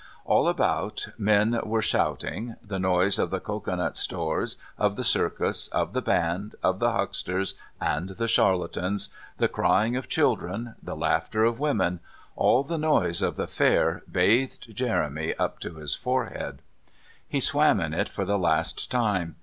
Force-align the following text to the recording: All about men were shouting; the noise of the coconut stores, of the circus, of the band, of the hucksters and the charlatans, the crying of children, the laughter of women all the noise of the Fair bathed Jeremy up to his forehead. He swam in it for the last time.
All 0.25 0.47
about 0.49 1.09
men 1.15 1.59
were 1.63 1.83
shouting; 1.83 2.55
the 2.63 2.79
noise 2.79 3.19
of 3.19 3.29
the 3.29 3.39
coconut 3.39 3.95
stores, 3.95 4.57
of 4.75 4.95
the 4.95 5.03
circus, 5.03 5.67
of 5.67 5.93
the 5.93 6.01
band, 6.01 6.55
of 6.63 6.79
the 6.79 6.91
hucksters 6.93 7.53
and 7.79 8.09
the 8.09 8.27
charlatans, 8.27 9.09
the 9.37 9.47
crying 9.47 9.95
of 9.95 10.09
children, 10.09 10.73
the 10.81 10.95
laughter 10.95 11.43
of 11.43 11.59
women 11.59 11.99
all 12.35 12.63
the 12.63 12.79
noise 12.79 13.21
of 13.21 13.35
the 13.35 13.45
Fair 13.45 14.01
bathed 14.11 14.75
Jeremy 14.75 15.35
up 15.35 15.59
to 15.59 15.75
his 15.75 15.93
forehead. 15.93 16.63
He 17.27 17.39
swam 17.39 17.79
in 17.79 17.93
it 17.93 18.09
for 18.09 18.25
the 18.25 18.39
last 18.39 18.89
time. 18.89 19.35